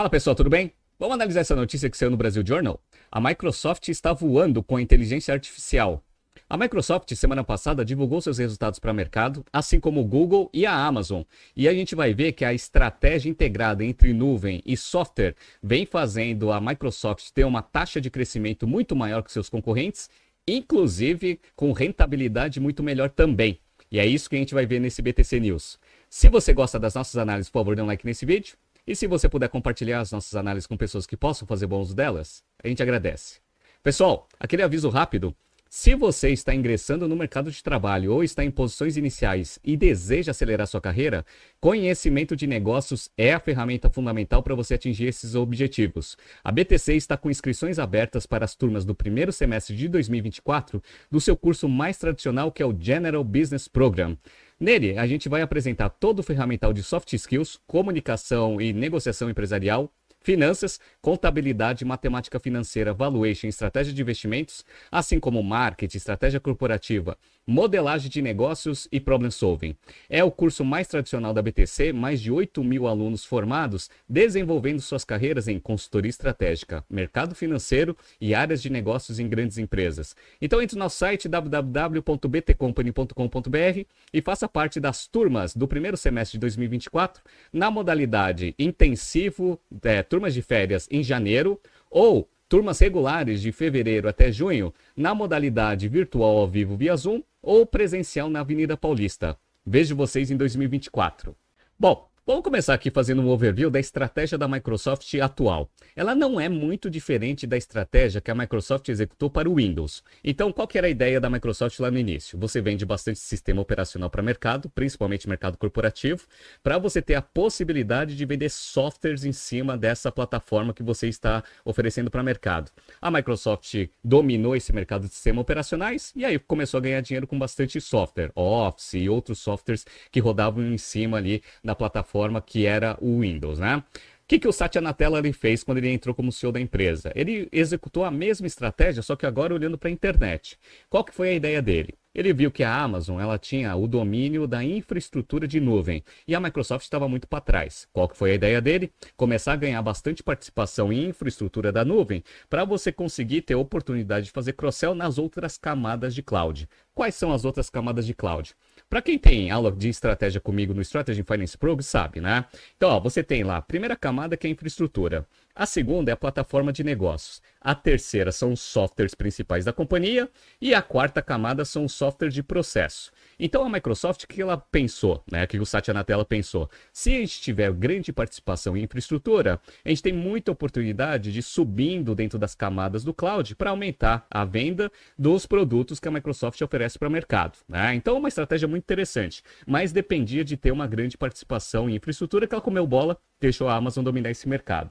Fala 0.00 0.08
pessoal, 0.08 0.34
tudo 0.34 0.48
bem? 0.48 0.72
Vamos 0.98 1.12
analisar 1.12 1.40
essa 1.40 1.54
notícia 1.54 1.90
que 1.90 1.94
saiu 1.94 2.10
no 2.10 2.16
Brasil 2.16 2.42
Journal? 2.42 2.82
A 3.12 3.20
Microsoft 3.20 3.86
está 3.88 4.14
voando 4.14 4.62
com 4.62 4.76
a 4.76 4.80
inteligência 4.80 5.34
artificial. 5.34 6.02
A 6.48 6.56
Microsoft, 6.56 7.14
semana 7.14 7.44
passada, 7.44 7.84
divulgou 7.84 8.18
seus 8.22 8.38
resultados 8.38 8.78
para 8.78 8.92
o 8.92 8.94
mercado, 8.94 9.44
assim 9.52 9.78
como 9.78 10.00
o 10.00 10.04
Google 10.06 10.48
e 10.54 10.64
a 10.64 10.72
Amazon. 10.72 11.20
E 11.54 11.68
a 11.68 11.74
gente 11.74 11.94
vai 11.94 12.14
ver 12.14 12.32
que 12.32 12.46
a 12.46 12.54
estratégia 12.54 13.28
integrada 13.28 13.84
entre 13.84 14.14
nuvem 14.14 14.62
e 14.64 14.74
software 14.74 15.34
vem 15.62 15.84
fazendo 15.84 16.50
a 16.50 16.58
Microsoft 16.62 17.28
ter 17.34 17.44
uma 17.44 17.60
taxa 17.60 18.00
de 18.00 18.08
crescimento 18.08 18.66
muito 18.66 18.96
maior 18.96 19.22
que 19.22 19.30
seus 19.30 19.50
concorrentes, 19.50 20.08
inclusive 20.48 21.38
com 21.54 21.72
rentabilidade 21.72 22.58
muito 22.58 22.82
melhor 22.82 23.10
também. 23.10 23.60
E 23.92 23.98
é 23.98 24.06
isso 24.06 24.30
que 24.30 24.36
a 24.36 24.38
gente 24.38 24.54
vai 24.54 24.64
ver 24.64 24.80
nesse 24.80 25.02
BTC 25.02 25.40
News. 25.40 25.78
Se 26.08 26.30
você 26.30 26.54
gosta 26.54 26.78
das 26.78 26.94
nossas 26.94 27.18
análises, 27.18 27.50
por 27.50 27.58
favor, 27.58 27.76
dê 27.76 27.82
um 27.82 27.86
like 27.86 28.06
nesse 28.06 28.24
vídeo. 28.24 28.56
E 28.86 28.96
se 28.96 29.06
você 29.06 29.28
puder 29.28 29.48
compartilhar 29.48 30.00
as 30.00 30.10
nossas 30.10 30.34
análises 30.34 30.66
com 30.66 30.76
pessoas 30.76 31.06
que 31.06 31.16
possam 31.16 31.46
fazer 31.46 31.66
bom 31.66 31.80
uso 31.80 31.94
delas, 31.94 32.42
a 32.62 32.68
gente 32.68 32.82
agradece. 32.82 33.40
Pessoal, 33.82 34.28
aquele 34.38 34.62
aviso 34.62 34.88
rápido. 34.88 35.34
Se 35.72 35.94
você 35.94 36.30
está 36.30 36.52
ingressando 36.52 37.06
no 37.06 37.14
mercado 37.14 37.48
de 37.48 37.62
trabalho 37.62 38.12
ou 38.12 38.24
está 38.24 38.44
em 38.44 38.50
posições 38.50 38.96
iniciais 38.96 39.56
e 39.62 39.76
deseja 39.76 40.32
acelerar 40.32 40.66
sua 40.66 40.80
carreira, 40.80 41.24
conhecimento 41.60 42.34
de 42.34 42.44
negócios 42.44 43.08
é 43.16 43.32
a 43.32 43.38
ferramenta 43.38 43.88
fundamental 43.88 44.42
para 44.42 44.56
você 44.56 44.74
atingir 44.74 45.06
esses 45.06 45.36
objetivos. 45.36 46.16
A 46.42 46.50
BTC 46.50 46.94
está 46.94 47.16
com 47.16 47.30
inscrições 47.30 47.78
abertas 47.78 48.26
para 48.26 48.44
as 48.44 48.56
turmas 48.56 48.84
do 48.84 48.96
primeiro 48.96 49.30
semestre 49.30 49.76
de 49.76 49.86
2024 49.86 50.82
do 51.08 51.20
seu 51.20 51.36
curso 51.36 51.68
mais 51.68 51.96
tradicional, 51.96 52.50
que 52.50 52.64
é 52.64 52.66
o 52.66 52.76
General 52.76 53.22
Business 53.22 53.68
Program. 53.68 54.18
Nele, 54.58 54.98
a 54.98 55.06
gente 55.06 55.28
vai 55.28 55.40
apresentar 55.40 55.88
todo 55.88 56.18
o 56.18 56.24
ferramental 56.24 56.72
de 56.72 56.82
soft 56.82 57.12
skills, 57.12 57.60
comunicação 57.68 58.60
e 58.60 58.72
negociação 58.72 59.30
empresarial, 59.30 59.88
finanças, 60.20 60.78
contabilidade, 61.00 61.84
matemática 61.84 62.38
financeira, 62.38 62.92
valuation, 62.92 63.48
estratégia 63.48 63.92
de 63.92 64.02
investimentos, 64.02 64.64
assim 64.90 65.18
como 65.18 65.42
marketing, 65.42 65.96
estratégia 65.96 66.40
corporativa, 66.40 67.16
modelagem 67.50 68.08
de 68.08 68.22
negócios 68.22 68.86
e 68.92 69.00
problem 69.00 69.32
solving. 69.32 69.74
É 70.08 70.22
o 70.22 70.30
curso 70.30 70.64
mais 70.64 70.86
tradicional 70.86 71.34
da 71.34 71.42
BTC, 71.42 71.92
mais 71.92 72.20
de 72.20 72.30
8 72.30 72.62
mil 72.62 72.86
alunos 72.86 73.24
formados, 73.24 73.90
desenvolvendo 74.08 74.80
suas 74.80 75.04
carreiras 75.04 75.48
em 75.48 75.58
consultoria 75.58 76.08
estratégica, 76.08 76.84
mercado 76.88 77.34
financeiro 77.34 77.96
e 78.20 78.36
áreas 78.36 78.62
de 78.62 78.70
negócios 78.70 79.18
em 79.18 79.28
grandes 79.28 79.58
empresas. 79.58 80.14
Então 80.40 80.62
entre 80.62 80.76
no 80.76 80.84
nosso 80.84 80.98
site 80.98 81.28
www.btcompany.com.br 81.28 83.84
e 84.12 84.22
faça 84.22 84.48
parte 84.48 84.78
das 84.78 85.08
turmas 85.08 85.56
do 85.56 85.66
primeiro 85.66 85.96
semestre 85.96 86.36
de 86.36 86.40
2024 86.42 87.20
na 87.52 87.68
modalidade 87.68 88.54
intensivo, 88.60 89.58
é, 89.82 90.04
turmas 90.04 90.34
de 90.34 90.42
férias 90.42 90.86
em 90.88 91.02
janeiro 91.02 91.60
ou 91.90 92.28
turmas 92.50 92.80
regulares 92.80 93.40
de 93.40 93.52
fevereiro 93.52 94.08
até 94.08 94.32
junho 94.32 94.74
na 94.96 95.14
modalidade 95.14 95.88
virtual 95.88 96.36
ao 96.36 96.48
vivo 96.48 96.76
via 96.76 96.96
Zoom 96.96 97.22
ou 97.40 97.64
presencial 97.64 98.28
na 98.28 98.40
Avenida 98.40 98.76
Paulista. 98.76 99.38
Vejo 99.64 99.94
vocês 99.94 100.32
em 100.32 100.36
2024. 100.36 101.36
Bom, 101.78 102.09
Vamos 102.26 102.44
começar 102.44 102.74
aqui 102.74 102.90
fazendo 102.90 103.22
um 103.22 103.28
overview 103.28 103.70
da 103.70 103.80
estratégia 103.80 104.36
da 104.36 104.46
Microsoft 104.46 105.14
atual. 105.14 105.70
Ela 105.96 106.14
não 106.14 106.38
é 106.38 106.50
muito 106.50 106.90
diferente 106.90 107.46
da 107.46 107.56
estratégia 107.56 108.20
que 108.20 108.30
a 108.30 108.34
Microsoft 108.34 108.90
executou 108.90 109.30
para 109.30 109.48
o 109.48 109.54
Windows. 109.54 110.04
Então, 110.22 110.52
qual 110.52 110.68
que 110.68 110.76
era 110.76 110.86
a 110.86 110.90
ideia 110.90 111.18
da 111.18 111.30
Microsoft 111.30 111.80
lá 111.80 111.90
no 111.90 111.98
início? 111.98 112.38
Você 112.38 112.60
vende 112.60 112.84
bastante 112.84 113.18
sistema 113.18 113.62
operacional 113.62 114.10
para 114.10 114.22
mercado, 114.22 114.68
principalmente 114.68 115.26
mercado 115.26 115.56
corporativo, 115.56 116.26
para 116.62 116.76
você 116.76 117.00
ter 117.00 117.14
a 117.14 117.22
possibilidade 117.22 118.14
de 118.14 118.26
vender 118.26 118.50
softwares 118.50 119.24
em 119.24 119.32
cima 119.32 119.76
dessa 119.76 120.12
plataforma 120.12 120.74
que 120.74 120.82
você 120.82 121.08
está 121.08 121.42
oferecendo 121.64 122.10
para 122.10 122.22
mercado. 122.22 122.70
A 123.00 123.10
Microsoft 123.10 123.74
dominou 124.04 124.54
esse 124.54 124.74
mercado 124.74 125.08
de 125.08 125.14
sistemas 125.14 125.40
operacionais 125.40 126.12
e 126.14 126.26
aí 126.26 126.38
começou 126.38 126.78
a 126.78 126.82
ganhar 126.82 127.00
dinheiro 127.00 127.26
com 127.26 127.38
bastante 127.38 127.80
software, 127.80 128.30
Office 128.36 128.92
e 128.92 129.08
outros 129.08 129.38
softwares 129.38 129.86
que 130.12 130.20
rodavam 130.20 130.62
em 130.62 130.78
cima 130.78 131.16
ali 131.16 131.42
da 131.64 131.74
plataforma 131.74 132.09
plataforma 132.10 132.40
que 132.40 132.66
era 132.66 132.96
o 133.00 133.20
Windows, 133.20 133.58
né? 133.58 133.76
O 133.76 133.82
que, 134.30 134.38
que 134.38 134.48
o 134.48 134.52
Satya 134.52 134.80
Nadella 134.80 135.18
ele 135.18 135.32
fez 135.32 135.64
quando 135.64 135.78
ele 135.78 135.88
entrou 135.88 136.14
como 136.14 136.30
CEO 136.30 136.52
da 136.52 136.60
empresa? 136.60 137.10
Ele 137.16 137.48
executou 137.50 138.04
a 138.04 138.10
mesma 138.10 138.46
estratégia, 138.46 139.02
só 139.02 139.16
que 139.16 139.26
agora 139.26 139.54
olhando 139.54 139.76
para 139.76 139.88
a 139.88 139.92
internet. 139.92 140.56
Qual 140.88 141.02
que 141.02 141.12
foi 141.12 141.30
a 141.30 141.34
ideia 141.34 141.60
dele? 141.60 141.94
Ele 142.12 142.32
viu 142.32 142.50
que 142.50 142.64
a 142.64 142.74
Amazon 142.74 143.20
ela 143.20 143.38
tinha 143.38 143.74
o 143.76 143.86
domínio 143.86 144.44
da 144.44 144.64
infraestrutura 144.64 145.46
de 145.46 145.60
nuvem 145.60 146.02
e 146.26 146.34
a 146.34 146.40
Microsoft 146.40 146.82
estava 146.82 147.08
muito 147.08 147.28
para 147.28 147.40
trás. 147.40 147.86
Qual 147.92 148.08
que 148.08 148.16
foi 148.16 148.32
a 148.32 148.34
ideia 148.34 148.60
dele? 148.60 148.92
Começar 149.16 149.52
a 149.52 149.56
ganhar 149.56 149.80
bastante 149.80 150.20
participação 150.20 150.92
em 150.92 151.06
infraestrutura 151.06 151.70
da 151.70 151.84
nuvem 151.84 152.24
para 152.48 152.64
você 152.64 152.90
conseguir 152.90 153.42
ter 153.42 153.54
oportunidade 153.54 154.26
de 154.26 154.32
fazer 154.32 154.54
cross-sell 154.54 154.92
nas 154.92 155.18
outras 155.18 155.56
camadas 155.56 156.12
de 156.12 156.22
cloud. 156.22 156.68
Quais 156.92 157.14
são 157.14 157.32
as 157.32 157.44
outras 157.44 157.70
camadas 157.70 158.04
de 158.04 158.12
cloud? 158.12 158.56
Para 158.88 159.00
quem 159.00 159.16
tem 159.16 159.52
aula 159.52 159.70
de 159.70 159.88
estratégia 159.88 160.40
comigo 160.40 160.74
no 160.74 160.82
Strategy 160.82 161.22
Finance 161.22 161.56
Pro, 161.56 161.80
sabe, 161.80 162.20
né? 162.20 162.44
Então, 162.76 162.90
ó, 162.90 162.98
você 162.98 163.22
tem 163.22 163.44
lá 163.44 163.58
a 163.58 163.62
primeira 163.62 163.94
camada 163.94 164.36
que 164.36 164.48
é 164.48 164.50
a 164.50 164.52
infraestrutura. 164.52 165.24
A 165.54 165.66
segunda 165.66 166.10
é 166.10 166.14
a 166.14 166.16
plataforma 166.16 166.72
de 166.72 166.84
negócios. 166.84 167.42
A 167.60 167.74
terceira 167.74 168.32
são 168.32 168.52
os 168.52 168.60
softwares 168.60 169.14
principais 169.14 169.64
da 169.64 169.72
companhia. 169.72 170.30
E 170.60 170.74
a 170.74 170.80
quarta 170.80 171.20
camada 171.20 171.64
são 171.64 171.84
os 171.84 171.92
softwares 171.92 172.32
de 172.32 172.42
processo. 172.42 173.10
Então 173.38 173.64
a 173.64 173.68
Microsoft, 173.68 174.24
o 174.24 174.28
que 174.28 174.40
ela 174.40 174.56
pensou? 174.56 175.22
Né? 175.30 175.44
O 175.44 175.48
que 175.48 175.58
o 175.58 175.66
Satya 175.66 175.92
Nadella 175.92 176.24
pensou? 176.24 176.70
Se 176.92 177.14
a 177.14 177.18
gente 177.18 177.40
tiver 177.40 177.72
grande 177.72 178.12
participação 178.12 178.76
em 178.76 178.84
infraestrutura, 178.84 179.60
a 179.84 179.88
gente 179.88 180.02
tem 180.02 180.12
muita 180.12 180.52
oportunidade 180.52 181.32
de 181.32 181.42
subindo 181.42 182.14
dentro 182.14 182.38
das 182.38 182.54
camadas 182.54 183.04
do 183.04 183.12
cloud 183.12 183.54
para 183.56 183.70
aumentar 183.70 184.26
a 184.30 184.44
venda 184.44 184.90
dos 185.18 185.46
produtos 185.46 185.98
que 185.98 186.08
a 186.08 186.10
Microsoft 186.10 186.60
oferece 186.62 186.98
para 186.98 187.08
o 187.08 187.12
mercado. 187.12 187.58
Né? 187.68 187.94
Então 187.94 188.16
uma 188.16 188.28
estratégia 188.28 188.68
muito 188.68 188.84
interessante. 188.84 189.42
Mas 189.66 189.92
dependia 189.92 190.44
de 190.44 190.56
ter 190.56 190.70
uma 190.70 190.86
grande 190.86 191.18
participação 191.18 191.90
em 191.90 191.96
infraestrutura 191.96 192.46
que 192.46 192.54
ela 192.54 192.62
comeu 192.62 192.86
bola, 192.86 193.18
deixou 193.40 193.68
a 193.68 193.74
Amazon 193.74 194.04
dominar 194.04 194.30
esse 194.30 194.48
mercado. 194.48 194.90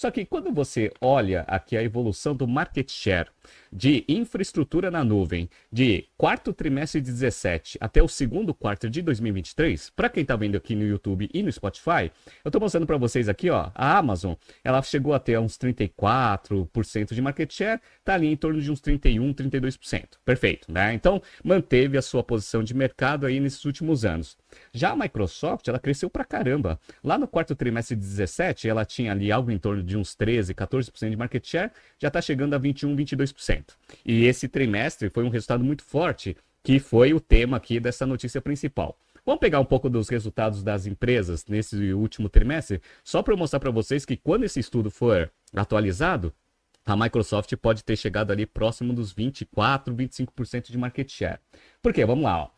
Só 0.00 0.10
que 0.10 0.24
quando 0.24 0.50
você 0.50 0.90
olha 0.98 1.42
aqui 1.46 1.76
a 1.76 1.82
evolução 1.82 2.34
do 2.34 2.48
market 2.48 2.90
share 2.90 3.28
de 3.72 4.04
infraestrutura 4.08 4.90
na 4.90 5.04
nuvem 5.04 5.48
de 5.72 6.06
quarto 6.16 6.52
trimestre 6.52 7.00
de 7.00 7.10
17 7.10 7.78
até 7.80 8.02
o 8.02 8.08
segundo 8.08 8.52
quarto 8.52 8.88
de 8.88 9.02
2023, 9.02 9.90
para 9.90 10.08
quem 10.08 10.22
está 10.22 10.36
vendo 10.36 10.56
aqui 10.56 10.74
no 10.74 10.84
YouTube 10.84 11.28
e 11.32 11.42
no 11.42 11.50
Spotify, 11.50 12.10
eu 12.44 12.48
estou 12.48 12.60
mostrando 12.60 12.86
para 12.86 12.96
vocês 12.96 13.28
aqui, 13.28 13.50
ó, 13.50 13.70
a 13.74 13.98
Amazon, 13.98 14.34
ela 14.62 14.82
chegou 14.82 15.14
a 15.14 15.18
ter 15.18 15.38
uns 15.38 15.56
34% 15.56 17.14
de 17.14 17.22
market 17.22 17.52
share, 17.52 17.80
está 17.98 18.14
ali 18.14 18.26
em 18.26 18.36
torno 18.36 18.60
de 18.60 18.70
uns 18.70 18.80
31, 18.80 19.32
32%. 19.32 20.04
Perfeito, 20.24 20.70
né? 20.70 20.92
Então, 20.94 21.22
manteve 21.44 21.96
a 21.96 22.02
sua 22.02 22.22
posição 22.22 22.62
de 22.62 22.74
mercado 22.74 23.26
aí 23.26 23.40
nesses 23.40 23.64
últimos 23.64 24.04
anos. 24.04 24.36
Já 24.72 24.90
a 24.90 24.96
Microsoft, 24.96 25.68
ela 25.68 25.78
cresceu 25.78 26.10
pra 26.10 26.24
caramba. 26.24 26.78
Lá 27.02 27.18
no 27.18 27.26
quarto 27.26 27.54
trimestre 27.54 27.96
de 27.96 28.02
17, 28.02 28.68
ela 28.68 28.84
tinha 28.84 29.12
ali 29.12 29.30
algo 29.30 29.50
em 29.50 29.58
torno 29.58 29.82
de 29.82 29.96
uns 29.96 30.14
13, 30.14 30.54
14% 30.54 31.10
de 31.10 31.16
market 31.16 31.46
share, 31.46 31.70
já 31.98 32.08
está 32.08 32.20
chegando 32.20 32.54
a 32.54 32.58
21, 32.58 32.94
22%. 32.96 33.39
E 34.04 34.24
esse 34.24 34.48
trimestre 34.48 35.10
foi 35.10 35.24
um 35.24 35.28
resultado 35.28 35.64
muito 35.64 35.82
forte, 35.82 36.36
que 36.62 36.78
foi 36.78 37.14
o 37.14 37.20
tema 37.20 37.56
aqui 37.56 37.80
dessa 37.80 38.06
notícia 38.06 38.40
principal. 38.40 38.96
Vamos 39.24 39.40
pegar 39.40 39.60
um 39.60 39.64
pouco 39.64 39.88
dos 39.88 40.08
resultados 40.08 40.62
das 40.62 40.86
empresas 40.86 41.46
nesse 41.46 41.92
último 41.92 42.28
trimestre, 42.28 42.80
só 43.04 43.22
para 43.22 43.36
mostrar 43.36 43.60
para 43.60 43.70
vocês 43.70 44.04
que 44.04 44.16
quando 44.16 44.44
esse 44.44 44.60
estudo 44.60 44.90
for 44.90 45.30
atualizado, 45.54 46.32
a 46.84 46.96
Microsoft 46.96 47.54
pode 47.56 47.84
ter 47.84 47.96
chegado 47.96 48.30
ali 48.30 48.46
próximo 48.46 48.92
dos 48.92 49.12
24, 49.12 49.94
25% 49.94 50.70
de 50.70 50.78
market 50.78 51.10
share. 51.10 51.38
Por 51.82 51.92
quê? 51.92 52.04
Vamos 52.04 52.24
lá. 52.24 52.44
Ó. 52.44 52.48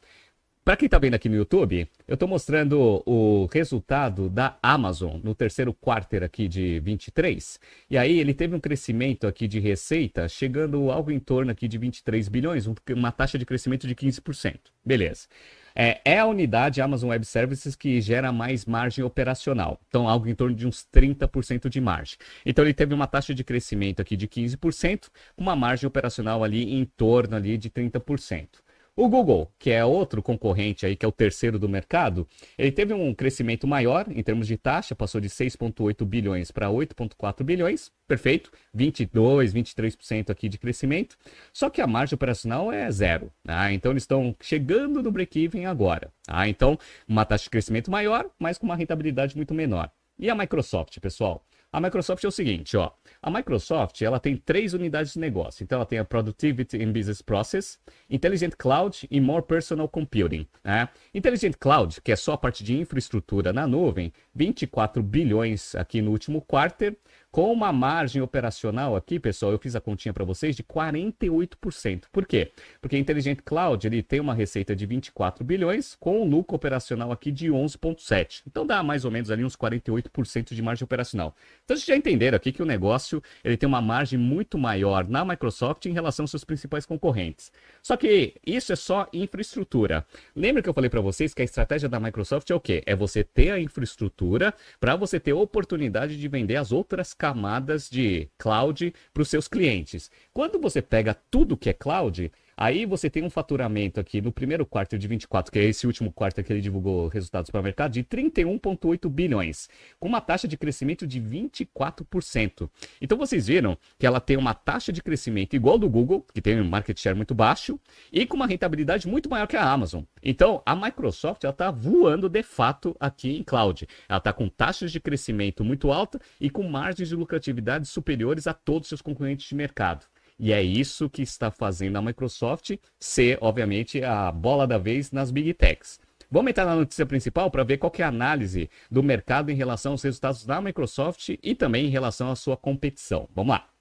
Para 0.65 0.77
quem 0.77 0.87
está 0.87 0.97
vendo 0.97 1.15
aqui 1.15 1.29
no 1.29 1.35
YouTube, 1.35 1.89
eu 2.07 2.15
estou 2.15 2.29
mostrando 2.29 3.03
o 3.05 3.49
resultado 3.53 4.31
da 4.31 4.57
Amazon 4.63 5.19
no 5.21 5.35
terceiro 5.35 5.75
quarto 5.75 6.15
aqui 6.23 6.47
de 6.47 6.79
23. 6.79 7.59
E 7.91 7.99
aí 7.99 8.21
ele 8.21 8.33
teve 8.33 8.55
um 8.55 8.61
crescimento 8.61 9.27
aqui 9.27 9.49
de 9.49 9.59
receita 9.59 10.29
chegando 10.29 10.89
algo 10.93 11.11
em 11.11 11.19
torno 11.19 11.51
aqui 11.51 11.67
de 11.67 11.79
23 11.79 12.29
bilhões, 12.29 12.69
uma 12.91 13.11
taxa 13.11 13.37
de 13.37 13.45
crescimento 13.45 13.89
de 13.89 13.95
15%. 13.97 14.55
Beleza. 14.85 15.27
É, 15.75 16.01
é, 16.05 16.19
a 16.21 16.27
unidade 16.27 16.81
Amazon 16.81 17.11
Web 17.11 17.25
Services 17.25 17.75
que 17.75 18.01
gera 18.01 18.31
mais 18.31 18.65
margem 18.65 19.03
operacional. 19.05 19.81
Então, 19.89 20.09
algo 20.09 20.29
em 20.29 20.35
torno 20.35 20.55
de 20.55 20.67
uns 20.67 20.87
30% 20.95 21.69
de 21.69 21.81
margem. 21.81 22.19
Então, 22.47 22.65
ele 22.65 22.75
teve 22.75 22.95
uma 22.95 23.09
taxa 23.09 23.35
de 23.35 23.43
crescimento 23.43 24.01
aqui 24.01 24.17
de 24.17 24.29
15%, 24.29 25.09
uma 25.37 25.57
margem 25.57 25.89
operacional 25.89 26.45
ali 26.45 26.75
em 26.75 26.85
torno 26.85 27.35
ali 27.35 27.57
de 27.57 27.69
30%. 27.69 28.62
O 28.95 29.09
Google, 29.09 29.51
que 29.59 29.71
é 29.71 29.83
outro 29.83 30.23
concorrente 30.23 30.85
aí, 30.85 30.95
que 30.95 31.07
é 31.07 31.09
o 31.09 31.13
terceiro 31.13 31.59
do 31.59 31.67
mercado, 31.67 32.29
ele 32.59 32.71
teve 32.71 32.93
um 32.93 33.15
crescimento 33.15 33.67
maior 33.67 34.05
em 34.11 34.23
termos 34.23 34.47
de 34.47 34.59
taxa, 34.59 34.95
passou 34.95 35.19
de 35.19 35.31
6,8 35.31 36.05
bilhões 36.05 36.51
para 36.51 36.69
8,4 36.69 37.43
bilhões, 37.43 37.91
perfeito, 38.07 38.53
22, 38.75 39.55
23% 39.55 40.29
aqui 40.29 40.47
de 40.47 40.59
crescimento, 40.59 41.17
só 41.55 41.71
que 41.71 41.81
a 41.81 41.87
margem 41.87 42.15
operacional 42.15 42.71
é 42.71 42.91
zero, 42.91 43.33
tá? 43.43 43.73
então 43.73 43.93
eles 43.93 44.03
estão 44.03 44.37
chegando 44.43 45.03
no 45.03 45.11
break-even 45.11 45.65
agora, 45.65 46.13
tá? 46.27 46.47
então 46.47 46.79
uma 47.09 47.25
taxa 47.25 47.45
de 47.45 47.51
crescimento 47.51 47.91
maior, 47.91 48.29
mas 48.39 48.59
com 48.59 48.67
uma 48.67 48.77
rentabilidade 48.77 49.35
muito 49.35 49.55
menor. 49.55 49.91
E 50.23 50.31
a 50.31 50.37
Microsoft, 50.37 51.01
pessoal? 51.01 51.45
A 51.73 51.81
Microsoft 51.81 52.23
é 52.23 52.29
o 52.29 52.31
seguinte, 52.31 52.77
ó. 52.77 52.93
A 53.21 53.29
Microsoft, 53.29 54.01
ela 54.03 54.21
tem 54.21 54.37
três 54.37 54.73
unidades 54.73 55.15
de 55.15 55.19
negócio. 55.19 55.65
Então, 55.65 55.79
ela 55.79 55.85
tem 55.85 55.99
a 55.99 56.05
Productivity 56.05 56.81
and 56.81 56.93
Business 56.93 57.21
Process, 57.21 57.77
Intelligent 58.09 58.55
Cloud 58.57 59.09
e 59.11 59.21
More 59.21 59.45
Personal 59.45 59.89
Computing. 59.89 60.47
Né? 60.63 60.89
Intelligent 61.13 61.57
Cloud, 61.59 62.01
que 62.03 62.13
é 62.13 62.17
só 62.17 62.35
a 62.35 62.39
parte 62.39 62.63
de 62.63 62.79
infraestrutura 62.79 63.53
na 63.53 63.67
nuvem, 63.67 64.13
24 64.33 65.03
bilhões 65.03 65.75
aqui 65.75 66.01
no 66.01 66.13
último 66.13 66.41
quarto, 66.41 66.97
com 67.33 67.51
uma 67.51 67.73
margem 67.73 68.21
operacional 68.21 68.95
aqui, 68.95 69.19
pessoal, 69.19 69.53
eu 69.53 69.59
fiz 69.59 69.75
a 69.75 69.81
continha 69.81 70.13
para 70.13 70.23
vocês 70.23 70.55
de 70.55 70.63
48%. 70.63 72.03
Por 72.13 72.27
quê? 72.27 72.53
Porque 72.79 72.95
a 72.95 72.99
Intelligent 72.99 73.39
Cloud 73.43 73.87
ele 73.87 74.03
tem 74.03 74.21
uma 74.21 74.35
receita 74.35 74.77
de 74.77 74.85
24 74.85 75.43
bilhões 75.43 75.97
com 75.99 76.21
um 76.21 76.29
lucro 76.29 76.55
operacional 76.55 77.11
aqui 77.11 77.33
de 77.33 77.49
11,7. 77.49 78.43
Então 78.47 78.67
dá 78.67 78.83
mais 78.83 79.07
ou 79.07 79.11
menos 79.11 79.31
ali 79.31 79.43
uns 79.47 79.57
48% 79.57 80.53
de 80.53 80.61
margem 80.61 80.85
operacional. 80.85 81.35
Então 81.65 81.75
vocês 81.75 81.87
já 81.87 81.97
entenderam 81.97 82.37
aqui 82.37 82.53
que 82.53 82.63
o 82.63 82.67
negócio 82.67 83.23
ele 83.43 83.57
tem 83.57 83.67
uma 83.67 83.81
margem 83.81 84.19
muito 84.19 84.59
maior 84.59 85.09
na 85.09 85.25
Microsoft 85.25 85.87
em 85.87 85.93
relação 85.93 86.25
aos 86.25 86.31
seus 86.31 86.45
principais 86.45 86.85
concorrentes. 86.85 87.51
Só 87.83 87.97
que 87.97 88.35
isso 88.47 88.75
é 88.75 88.77
só 88.77 89.09
infraestrutura. 89.11 90.05
Lembra 90.37 90.63
que 90.63 90.69
eu 90.69 90.75
falei 90.75 90.91
para 90.91 91.01
vocês 91.01 91.33
que 91.33 91.41
a 91.41 91.47
estratégia 91.47 91.89
da 91.89 91.99
Microsoft 91.99 92.51
é 92.51 92.55
o 92.55 92.61
quê? 92.61 92.83
É 92.85 92.95
você 92.95 93.25
ter 93.25 93.53
a 93.53 93.59
infraestrutura 93.59 94.53
para 94.79 94.97
você 94.97 95.19
ter 95.19 95.33
oportunidade 95.33 96.21
de 96.21 96.29
vender 96.29 96.57
as 96.57 96.73
outras 96.73 97.15
camadas 97.23 97.89
de 97.89 98.29
cloud 98.37 98.93
para 99.15 99.23
os 99.23 99.29
seus 99.29 99.47
clientes. 99.47 100.11
Quando 100.33 100.59
você 100.59 100.83
pega 100.83 101.15
tudo 101.15 101.57
que 101.57 101.71
é 101.71 101.73
cloud, 101.73 102.33
Aí 102.57 102.85
você 102.85 103.09
tem 103.09 103.23
um 103.23 103.31
faturamento 103.31 104.01
aqui 104.01 104.21
no 104.21 104.33
primeiro 104.33 104.67
quarto 104.67 104.99
de 104.99 105.09
24, 105.09 105.51
que 105.51 105.59
é 105.59 105.65
esse 105.65 105.87
último 105.87 106.13
quarto 106.13 106.43
que 106.43 106.53
ele 106.53 106.61
divulgou 106.61 107.09
resultados 107.09 107.51
para 107.51 107.61
o 107.61 107.65
mercado, 107.65 107.93
de 107.93 108.05
31,8 108.05 109.09
bilhões, 109.09 109.69
com 109.99 110.09
uma 110.09 110.21
taxa 110.21 110.47
de 110.47 110.57
crescimento 110.57 111.07
de 111.07 111.21
24%. 111.21 112.69
Então 113.01 113.17
vocês 113.19 113.47
viram 113.47 113.77
que 113.99 114.07
ela 114.07 114.21
tem 114.21 114.37
uma 114.37 114.55
taxa 114.55 114.93
de 114.93 115.03
crescimento 115.03 115.55
igual 115.55 115.79
do 115.79 115.89
Google, 115.89 116.27
que 116.33 116.43
tem 116.43 116.61
um 116.61 116.69
market 116.69 116.99
share 116.99 117.17
muito 117.17 117.35
baixo, 117.35 117.79
e 118.13 118.27
com 118.27 118.37
uma 118.37 118.47
rentabilidade 118.47 119.09
muito 119.09 119.29
maior 119.29 119.47
que 119.47 119.57
a 119.57 119.65
Amazon. 119.65 120.03
Então 120.23 120.63
a 120.65 120.77
Microsoft 120.77 121.45
está 121.45 121.71
voando 121.71 122.29
de 122.29 122.43
fato 122.43 122.97
aqui 123.01 123.37
em 123.37 123.43
cloud. 123.43 123.87
Ela 124.09 124.19
está 124.19 124.33
com 124.33 124.49
taxas 124.49 124.93
de 124.93 125.01
crescimento 125.01 125.65
muito 125.65 125.91
alta 125.91 126.21
e 126.41 126.51
com 126.51 126.63
margens 126.63 127.09
de 127.09 127.17
lucratividade 127.17 127.87
superiores 127.87 128.47
a 128.47 128.55
todos 128.55 128.87
os 128.87 128.89
seus 128.89 129.03
concorrentes 129.03 129.49
de 129.49 129.55
mercado. 129.55 130.12
E 130.39 130.53
é 130.53 130.63
isso 130.63 131.11
que 131.11 131.23
está 131.23 131.51
fazendo 131.51 131.97
a 131.97 132.03
Microsoft 132.03 132.77
ser, 132.99 133.39
obviamente, 133.41 134.03
a 134.03 134.31
bola 134.33 134.67
da 134.67 134.79
vez 134.79 135.13
nas 135.13 135.31
Big 135.31 135.55
Techs. 135.55 136.01
Vamos 136.31 136.51
entrar 136.51 136.65
na 136.65 136.77
notícia 136.77 137.05
principal 137.05 137.51
para 137.51 137.63
ver 137.63 137.77
qual 137.77 137.93
é 137.99 138.03
a 138.03 138.09
análise 138.09 138.71
do 138.91 139.03
mercado 139.03 139.51
em 139.51 139.55
relação 139.55 139.93
aos 139.93 140.03
resultados 140.03 140.47
da 140.47 140.61
Microsoft 140.63 141.37
e 141.43 141.55
também 141.55 141.87
em 141.87 141.91
relação 141.91 142.31
à 142.31 142.37
sua 142.37 142.57
competição. 142.57 143.29
Vamos 143.35 143.53
lá. 143.53 143.72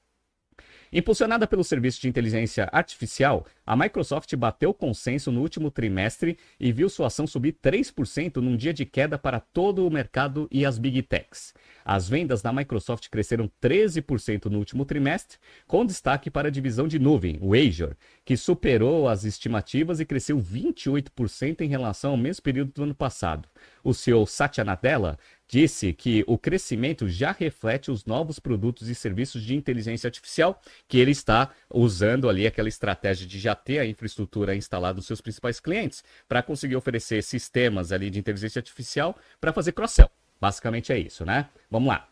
Impulsionada 0.93 1.47
pelo 1.47 1.63
serviço 1.63 2.01
de 2.01 2.09
inteligência 2.09 2.67
artificial, 2.69 3.45
a 3.65 3.77
Microsoft 3.77 4.35
bateu 4.35 4.73
consenso 4.73 5.31
no 5.31 5.39
último 5.39 5.71
trimestre 5.71 6.37
e 6.59 6.69
viu 6.73 6.89
sua 6.89 7.07
ação 7.07 7.25
subir 7.25 7.55
3% 7.63 8.37
num 8.37 8.57
dia 8.57 8.73
de 8.73 8.85
queda 8.85 9.17
para 9.17 9.39
todo 9.39 9.87
o 9.87 9.89
mercado 9.89 10.49
e 10.51 10.65
as 10.65 10.77
Big 10.77 11.01
Techs. 11.03 11.53
As 11.85 12.09
vendas 12.09 12.41
da 12.41 12.51
Microsoft 12.51 13.07
cresceram 13.07 13.49
13% 13.61 14.47
no 14.47 14.57
último 14.57 14.83
trimestre, 14.83 15.37
com 15.65 15.85
destaque 15.85 16.29
para 16.29 16.49
a 16.49 16.51
divisão 16.51 16.89
de 16.89 16.99
nuvem, 16.99 17.39
o 17.41 17.53
Azure, 17.53 17.95
que 18.25 18.35
superou 18.35 19.07
as 19.07 19.23
estimativas 19.23 20.01
e 20.01 20.05
cresceu 20.05 20.39
28% 20.39 21.61
em 21.61 21.69
relação 21.69 22.11
ao 22.11 22.17
mesmo 22.17 22.43
período 22.43 22.73
do 22.73 22.83
ano 22.83 22.95
passado. 22.95 23.47
O 23.81 23.93
CEO 23.93 24.27
Satya 24.27 24.65
Nadella 24.65 25.17
disse 25.51 25.91
que 25.91 26.23
o 26.27 26.37
crescimento 26.37 27.09
já 27.09 27.33
reflete 27.33 27.91
os 27.91 28.05
novos 28.05 28.39
produtos 28.39 28.87
e 28.87 28.95
serviços 28.95 29.43
de 29.43 29.53
inteligência 29.53 30.07
artificial 30.07 30.61
que 30.87 30.97
ele 30.97 31.11
está 31.11 31.51
usando 31.69 32.29
ali 32.29 32.47
aquela 32.47 32.69
estratégia 32.69 33.27
de 33.27 33.37
já 33.37 33.53
ter 33.53 33.79
a 33.79 33.85
infraestrutura 33.85 34.55
instalada 34.55 34.95
nos 34.95 35.05
seus 35.05 35.19
principais 35.19 35.59
clientes 35.59 36.05
para 36.25 36.41
conseguir 36.41 36.77
oferecer 36.77 37.21
sistemas 37.21 37.91
ali 37.91 38.09
de 38.09 38.17
inteligência 38.17 38.59
artificial 38.59 39.17
para 39.41 39.51
fazer 39.51 39.73
cross-sell. 39.73 40.09
Basicamente 40.39 40.93
é 40.93 40.97
isso, 40.97 41.25
né? 41.25 41.49
Vamos 41.69 41.89
lá. 41.89 42.10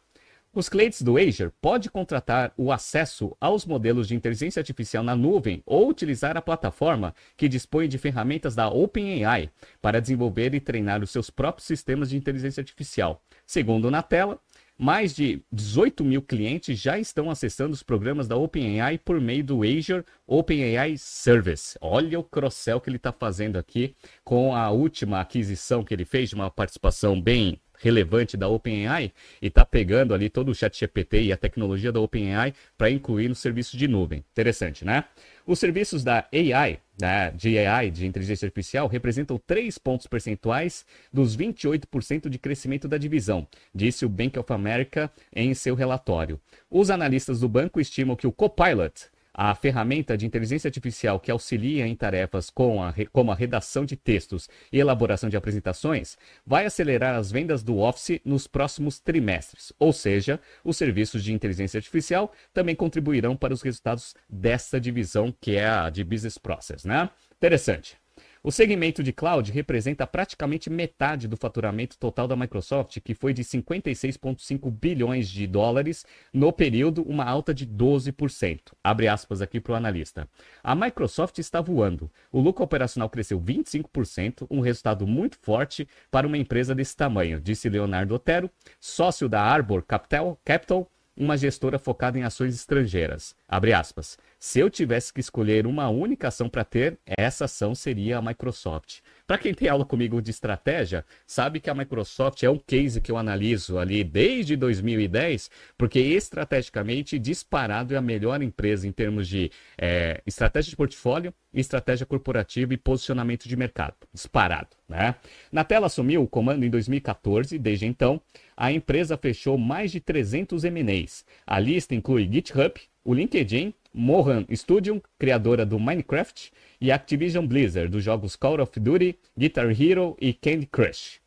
Os 0.51 0.67
clientes 0.67 1.03
do 1.03 1.15
Azure 1.15 1.51
podem 1.61 1.91
contratar 1.91 2.51
o 2.57 2.71
acesso 2.71 3.37
aos 3.39 3.67
modelos 3.67 4.07
de 4.07 4.15
inteligência 4.15 4.59
artificial 4.59 5.03
na 5.03 5.15
nuvem 5.15 5.61
ou 5.63 5.87
utilizar 5.87 6.35
a 6.35 6.41
plataforma 6.41 7.13
que 7.37 7.47
dispõe 7.47 7.87
de 7.87 7.99
ferramentas 7.99 8.55
da 8.55 8.67
OpenAI 8.67 9.51
para 9.79 10.01
desenvolver 10.01 10.55
e 10.55 10.59
treinar 10.59 11.03
os 11.03 11.11
seus 11.11 11.29
próprios 11.29 11.67
sistemas 11.67 12.09
de 12.09 12.17
inteligência 12.17 12.61
artificial. 12.61 13.21
Segundo 13.45 13.91
na 13.91 14.01
tela, 14.01 14.39
mais 14.75 15.13
de 15.13 15.43
18 15.51 16.03
mil 16.03 16.21
clientes 16.23 16.79
já 16.79 16.97
estão 16.97 17.29
acessando 17.29 17.73
os 17.73 17.83
programas 17.83 18.27
da 18.27 18.35
OpenAI 18.35 18.97
por 18.97 19.21
meio 19.21 19.43
do 19.43 19.61
Azure 19.61 20.03
OpenAI 20.25 20.97
Service. 20.97 21.77
Olha 21.79 22.19
o 22.19 22.23
cross-sell 22.23 22.81
que 22.81 22.89
ele 22.89 22.97
está 22.97 23.11
fazendo 23.11 23.57
aqui 23.57 23.95
com 24.23 24.55
a 24.55 24.71
última 24.71 25.21
aquisição 25.21 25.83
que 25.83 25.93
ele 25.93 26.05
fez, 26.05 26.29
de 26.29 26.35
uma 26.35 26.49
participação 26.49 27.21
bem 27.21 27.61
relevante 27.79 28.37
da 28.37 28.47
OpenAI 28.47 29.11
e 29.41 29.47
está 29.47 29.65
pegando 29.65 30.13
ali 30.13 30.29
todo 30.29 30.49
o 30.49 30.55
chat 30.55 30.77
GPT 30.77 31.23
e 31.23 31.33
a 31.33 31.37
tecnologia 31.37 31.91
da 31.91 31.99
OpenAI 31.99 32.53
para 32.77 32.91
incluir 32.91 33.27
no 33.27 33.35
serviço 33.35 33.75
de 33.77 33.87
nuvem. 33.87 34.23
Interessante, 34.31 34.85
né? 34.85 35.05
Os 35.45 35.57
serviços 35.57 36.03
da 36.03 36.27
AI, 36.31 36.79
né, 37.01 37.31
de 37.31 37.57
AI, 37.57 37.89
de 37.89 38.05
inteligência 38.05 38.45
artificial, 38.45 38.87
representam 38.87 39.41
3 39.47 39.77
pontos 39.79 40.05
percentuais 40.05 40.85
dos 41.11 41.35
28% 41.35 42.29
de 42.29 42.37
crescimento 42.37 42.87
da 42.87 42.97
divisão, 42.97 43.47
disse 43.73 44.05
o 44.05 44.09
Bank 44.09 44.37
of 44.37 44.53
America 44.53 45.11
em 45.35 45.53
seu 45.55 45.73
relatório. 45.73 46.39
Os 46.69 46.91
analistas 46.91 47.39
do 47.39 47.49
banco 47.49 47.81
estimam 47.81 48.15
que 48.15 48.27
o 48.27 48.31
Copilot 48.31 49.09
a 49.41 49.55
ferramenta 49.55 50.17
de 50.17 50.25
inteligência 50.25 50.67
artificial 50.67 51.17
que 51.17 51.31
auxilia 51.31 51.87
em 51.87 51.95
tarefas 51.95 52.49
com 52.49 52.83
a, 52.83 52.93
como 53.09 53.31
a 53.31 53.35
redação 53.35 53.85
de 53.85 53.95
textos 53.95 54.49
e 54.69 54.77
elaboração 54.77 55.29
de 55.29 55.37
apresentações 55.37 56.17
vai 56.45 56.65
acelerar 56.65 57.15
as 57.15 57.31
vendas 57.31 57.63
do 57.63 57.77
Office 57.77 58.19
nos 58.25 58.47
próximos 58.47 58.99
trimestres. 58.99 59.71
Ou 59.79 59.93
seja, 59.93 60.41
os 60.61 60.75
serviços 60.75 61.23
de 61.23 61.31
inteligência 61.31 61.77
artificial 61.77 62.33
também 62.53 62.75
contribuirão 62.75 63.33
para 63.33 63.53
os 63.53 63.61
resultados 63.61 64.13
dessa 64.29 64.77
divisão 64.77 65.33
que 65.39 65.55
é 65.55 65.69
a 65.69 65.89
de 65.89 66.03
Business 66.03 66.37
Process, 66.37 66.83
né? 66.83 67.09
Interessante. 67.37 67.97
O 68.41 68.53
segmento 68.53 69.03
de 69.03 69.11
cloud 69.11 69.51
representa 69.51 70.07
praticamente 70.07 70.69
metade 70.69 71.27
do 71.27 71.35
faturamento 71.35 71.97
total 71.97 72.25
da 72.25 72.37
Microsoft, 72.37 72.97
que 73.01 73.13
foi 73.13 73.33
de 73.33 73.43
56,5 73.43 74.71
bilhões 74.71 75.27
de 75.27 75.45
dólares 75.45 76.05
no 76.31 76.53
período, 76.53 77.03
uma 77.03 77.25
alta 77.25 77.53
de 77.53 77.67
12%. 77.67 78.59
Abre 78.81 79.09
aspas 79.09 79.41
aqui 79.41 79.59
para 79.59 79.73
o 79.73 79.75
analista. 79.75 80.25
A 80.63 80.73
Microsoft 80.73 81.37
está 81.37 81.59
voando. 81.59 82.09
O 82.31 82.39
lucro 82.39 82.63
operacional 82.63 83.09
cresceu 83.09 83.41
25%, 83.41 84.47
um 84.49 84.61
resultado 84.61 85.05
muito 85.05 85.37
forte 85.41 85.85
para 86.09 86.25
uma 86.25 86.37
empresa 86.37 86.73
desse 86.73 86.95
tamanho, 86.95 87.41
disse 87.41 87.67
Leonardo 87.67 88.15
Otero, 88.15 88.49
sócio 88.79 89.27
da 89.27 89.41
Arbor 89.41 89.83
Capital, 89.83 90.39
Capital 90.45 90.89
uma 91.19 91.35
gestora 91.35 91.77
focada 91.77 92.17
em 92.17 92.23
ações 92.23 92.55
estrangeiras. 92.55 93.35
Abre 93.45 93.73
aspas. 93.73 94.17
Se 94.41 94.57
eu 94.57 94.69
tivesse 94.69 95.11
que 95.11 95.19
escolher 95.19 95.67
uma 95.67 95.89
única 95.89 96.29
ação 96.29 96.47
para 96.47 96.63
ter, 96.63 96.97
essa 97.05 97.43
ação 97.43 97.75
seria 97.75 98.17
a 98.17 98.21
Microsoft. 98.21 98.99
Para 99.27 99.37
quem 99.37 99.53
tem 99.53 99.67
aula 99.67 99.83
comigo 99.83 100.21
de 100.21 100.31
estratégia, 100.31 101.05
sabe 101.27 101.59
que 101.59 101.69
a 101.69 101.75
Microsoft 101.75 102.41
é 102.41 102.49
um 102.49 102.57
case 102.57 103.01
que 103.01 103.11
eu 103.11 103.17
analiso 103.17 103.77
ali 103.77 104.01
desde 104.01 104.55
2010, 104.55 105.51
porque 105.77 105.99
estrategicamente 105.99 107.19
disparado 107.19 107.93
é 107.93 107.97
a 107.97 108.01
melhor 108.01 108.41
empresa 108.41 108.87
em 108.87 108.93
termos 108.93 109.27
de 109.27 109.51
é, 109.77 110.21
estratégia 110.25 110.69
de 110.69 110.77
portfólio, 110.77 111.33
estratégia 111.53 112.05
corporativa 112.05 112.73
e 112.73 112.77
posicionamento 112.77 113.45
de 113.45 113.57
mercado. 113.57 113.95
Disparado, 114.13 114.69
né? 114.87 115.15
Na 115.51 115.65
tela 115.65 115.87
assumiu 115.87 116.23
o 116.23 116.27
comando 116.27 116.63
em 116.63 116.69
2014, 116.69 117.59
desde 117.59 117.85
então, 117.85 118.21
a 118.55 118.71
empresa 118.71 119.17
fechou 119.17 119.57
mais 119.57 119.91
de 119.91 119.99
300 119.99 120.63
M&As. 120.63 121.25
A 121.45 121.59
lista 121.59 121.93
inclui 121.93 122.27
GitHub, 122.31 122.79
o 123.03 123.13
LinkedIn, 123.13 123.73
Mohan 123.93 124.45
Studio, 124.53 125.01
criadora 125.17 125.65
do 125.65 125.79
Minecraft, 125.79 126.51
e 126.79 126.91
Activision 126.91 127.45
Blizzard, 127.45 127.89
dos 127.89 128.03
jogos 128.03 128.35
Call 128.35 128.61
of 128.61 128.79
Duty, 128.79 129.17
Guitar 129.37 129.69
Hero 129.69 130.15
e 130.19 130.33
Candy 130.33 130.65
Crush. 130.65 131.19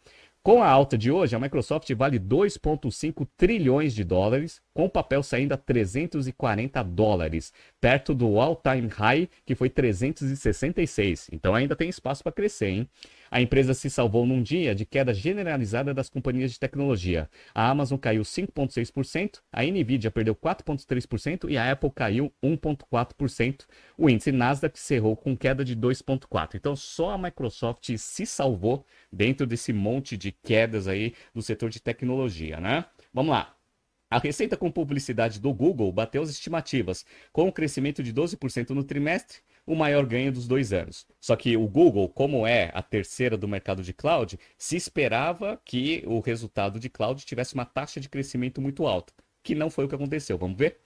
Com 0.42 0.60
a 0.60 0.68
alta 0.68 0.98
de 0.98 1.10
hoje, 1.10 1.36
a 1.36 1.38
Microsoft 1.38 1.88
vale 1.94 2.18
2,5 2.18 3.26
trilhões 3.36 3.94
de 3.94 4.02
dólares, 4.02 4.60
com 4.74 4.84
o 4.84 4.90
papel 4.90 5.22
saindo 5.22 5.52
a 5.52 5.56
340 5.56 6.82
dólares, 6.82 7.52
perto 7.80 8.14
do 8.14 8.38
all-time 8.40 8.88
high, 8.88 9.28
que 9.44 9.54
foi 9.54 9.68
366. 9.68 11.28
Então 11.32 11.54
ainda 11.54 11.76
tem 11.76 11.88
espaço 11.88 12.22
para 12.22 12.32
crescer, 12.32 12.68
hein? 12.68 12.88
A 13.30 13.40
empresa 13.40 13.72
se 13.72 13.88
salvou 13.88 14.26
num 14.26 14.42
dia 14.42 14.74
de 14.74 14.84
queda 14.84 15.14
generalizada 15.14 15.94
das 15.94 16.10
companhias 16.10 16.52
de 16.52 16.60
tecnologia. 16.60 17.30
A 17.54 17.70
Amazon 17.70 17.98
caiu 17.98 18.22
5,6%, 18.22 19.40
a 19.50 19.62
Nvidia 19.62 20.10
perdeu 20.10 20.34
4,3% 20.34 21.48
e 21.48 21.56
a 21.56 21.72
Apple 21.72 21.90
caiu 21.90 22.30
1,4%. 22.42 23.64
O 23.96 24.10
índice 24.10 24.30
Nasdaq 24.32 24.78
cerrou 24.78 25.16
com 25.16 25.34
queda 25.34 25.64
de 25.64 25.74
2,4%. 25.74 26.56
Então 26.56 26.76
só 26.76 27.12
a 27.12 27.18
Microsoft 27.18 27.96
se 27.96 28.26
salvou 28.26 28.84
dentro 29.10 29.46
desse 29.46 29.72
monte 29.72 30.14
de 30.14 30.30
quedas 30.30 30.86
aí 30.86 31.14
do 31.34 31.40
setor 31.40 31.70
de 31.70 31.80
tecnologia, 31.80 32.60
né? 32.60 32.84
Vamos 33.14 33.30
lá. 33.30 33.54
A 34.12 34.18
receita 34.18 34.58
com 34.58 34.70
publicidade 34.70 35.40
do 35.40 35.54
Google 35.54 35.90
bateu 35.90 36.20
as 36.20 36.28
estimativas, 36.28 37.02
com 37.32 37.44
um 37.44 37.50
crescimento 37.50 38.02
de 38.02 38.12
12% 38.12 38.68
no 38.68 38.84
trimestre, 38.84 39.38
o 39.66 39.74
maior 39.74 40.04
ganho 40.04 40.30
dos 40.30 40.46
dois 40.46 40.70
anos. 40.70 41.06
Só 41.18 41.34
que 41.34 41.56
o 41.56 41.66
Google, 41.66 42.10
como 42.10 42.46
é 42.46 42.70
a 42.74 42.82
terceira 42.82 43.38
do 43.38 43.48
mercado 43.48 43.82
de 43.82 43.94
cloud, 43.94 44.38
se 44.58 44.76
esperava 44.76 45.58
que 45.64 46.04
o 46.06 46.20
resultado 46.20 46.78
de 46.78 46.90
cloud 46.90 47.24
tivesse 47.24 47.54
uma 47.54 47.64
taxa 47.64 47.98
de 47.98 48.10
crescimento 48.10 48.60
muito 48.60 48.86
alta, 48.86 49.14
que 49.42 49.54
não 49.54 49.70
foi 49.70 49.86
o 49.86 49.88
que 49.88 49.94
aconteceu. 49.94 50.36
Vamos 50.36 50.58
ver? 50.58 50.76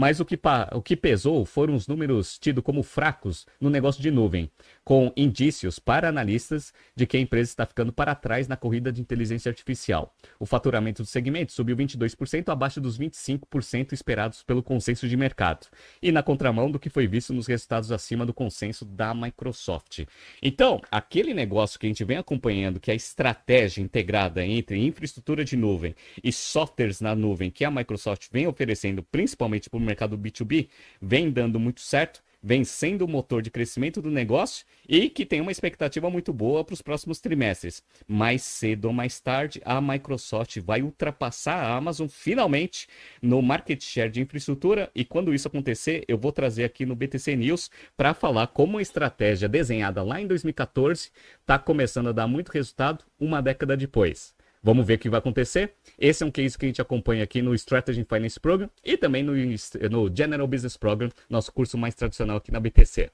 Mas 0.00 0.18
o 0.18 0.24
que, 0.24 0.40
o 0.72 0.80
que 0.80 0.96
pesou 0.96 1.44
foram 1.44 1.74
os 1.74 1.86
números 1.86 2.38
tidos 2.38 2.64
como 2.64 2.82
fracos 2.82 3.46
no 3.60 3.68
negócio 3.68 4.00
de 4.00 4.10
nuvem, 4.10 4.50
com 4.82 5.12
indícios 5.14 5.78
para 5.78 6.08
analistas 6.08 6.72
de 6.96 7.06
que 7.06 7.18
a 7.18 7.20
empresa 7.20 7.50
está 7.50 7.66
ficando 7.66 7.92
para 7.92 8.14
trás 8.14 8.48
na 8.48 8.56
corrida 8.56 8.90
de 8.90 9.02
inteligência 9.02 9.50
artificial. 9.50 10.14
O 10.38 10.46
faturamento 10.46 11.02
do 11.02 11.06
segmento 11.06 11.52
subiu 11.52 11.76
22%, 11.76 12.48
abaixo 12.48 12.80
dos 12.80 12.98
25% 12.98 13.92
esperados 13.92 14.42
pelo 14.42 14.62
consenso 14.62 15.06
de 15.06 15.18
mercado, 15.18 15.66
e 16.00 16.10
na 16.10 16.22
contramão 16.22 16.70
do 16.70 16.78
que 16.78 16.88
foi 16.88 17.06
visto 17.06 17.34
nos 17.34 17.46
resultados 17.46 17.92
acima 17.92 18.24
do 18.24 18.32
consenso 18.32 18.86
da 18.86 19.12
Microsoft. 19.12 20.06
Então, 20.42 20.80
aquele 20.90 21.34
negócio 21.34 21.78
que 21.78 21.84
a 21.84 21.90
gente 21.90 22.04
vem 22.04 22.16
acompanhando, 22.16 22.80
que 22.80 22.90
é 22.90 22.94
a 22.94 22.96
estratégia 22.96 23.82
integrada 23.82 24.42
entre 24.42 24.82
infraestrutura 24.82 25.44
de 25.44 25.58
nuvem 25.58 25.94
e 26.24 26.32
softwares 26.32 27.02
na 27.02 27.14
nuvem 27.14 27.50
que 27.50 27.66
a 27.66 27.70
Microsoft 27.70 28.28
vem 28.32 28.46
oferecendo, 28.46 29.02
principalmente 29.02 29.68
o 29.68 29.70
mercado 29.90 30.16
B2B, 30.16 30.68
vem 31.00 31.30
dando 31.30 31.60
muito 31.60 31.80
certo 31.80 32.22
vem 32.42 32.64
sendo 32.64 33.04
o 33.04 33.08
motor 33.08 33.42
de 33.42 33.50
crescimento 33.50 34.00
do 34.00 34.10
negócio 34.10 34.64
e 34.88 35.10
que 35.10 35.26
tem 35.26 35.40
uma 35.40 35.52
expectativa 35.52 36.08
muito 36.08 36.32
boa 36.32 36.64
para 36.64 36.72
os 36.72 36.82
próximos 36.82 37.20
trimestres. 37.20 37.82
Mais 38.08 38.42
cedo 38.42 38.86
ou 38.86 38.92
mais 38.92 39.20
tarde, 39.20 39.60
a 39.64 39.80
Microsoft 39.80 40.58
vai 40.60 40.82
ultrapassar 40.82 41.56
a 41.56 41.76
Amazon 41.76 42.08
finalmente 42.08 42.88
no 43.20 43.42
market 43.42 43.82
share 43.82 44.10
de 44.10 44.20
infraestrutura 44.20 44.90
e 44.94 45.04
quando 45.04 45.34
isso 45.34 45.48
acontecer, 45.48 46.04
eu 46.08 46.16
vou 46.16 46.32
trazer 46.32 46.64
aqui 46.64 46.86
no 46.86 46.96
BTC 46.96 47.36
News 47.36 47.70
para 47.96 48.14
falar 48.14 48.46
como 48.48 48.78
a 48.78 48.82
estratégia 48.82 49.48
desenhada 49.48 50.02
lá 50.02 50.20
em 50.20 50.26
2014 50.26 51.10
está 51.40 51.58
começando 51.58 52.08
a 52.08 52.12
dar 52.12 52.26
muito 52.26 52.50
resultado 52.50 53.04
uma 53.18 53.42
década 53.42 53.76
depois. 53.76 54.34
Vamos 54.62 54.86
ver 54.86 54.94
o 54.94 54.98
que 54.98 55.08
vai 55.08 55.18
acontecer. 55.18 55.74
Esse 55.98 56.22
é 56.22 56.26
um 56.26 56.30
case 56.30 56.56
que 56.58 56.66
a 56.66 56.68
gente 56.68 56.82
acompanha 56.82 57.24
aqui 57.24 57.40
no 57.40 57.54
Strategy 57.54 58.04
Finance 58.04 58.38
Program 58.38 58.68
e 58.84 58.96
também 58.96 59.22
no, 59.22 59.32
no 59.34 60.14
General 60.14 60.46
Business 60.46 60.76
Program, 60.76 61.10
nosso 61.28 61.50
curso 61.52 61.78
mais 61.78 61.94
tradicional 61.94 62.36
aqui 62.36 62.52
na 62.52 62.60
BTC. 62.60 63.10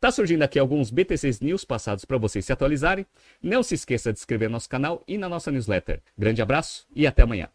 Tá 0.00 0.10
surgindo 0.10 0.42
aqui 0.42 0.58
alguns 0.58 0.90
BTCs 0.90 1.40
News 1.40 1.64
passados 1.64 2.04
para 2.04 2.18
vocês 2.18 2.44
se 2.44 2.52
atualizarem. 2.52 3.04
Não 3.42 3.62
se 3.62 3.74
esqueça 3.74 4.12
de 4.12 4.18
inscrever 4.18 4.48
no 4.48 4.52
nosso 4.54 4.68
canal 4.68 5.02
e 5.08 5.18
na 5.18 5.28
nossa 5.28 5.50
newsletter. 5.50 6.00
Grande 6.16 6.40
abraço 6.40 6.86
e 6.94 7.06
até 7.06 7.22
amanhã. 7.22 7.48